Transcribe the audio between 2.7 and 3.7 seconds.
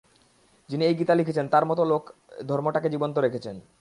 জীবন্ত রেখেছেন।